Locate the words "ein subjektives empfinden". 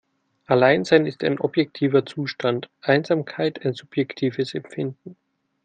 3.63-5.15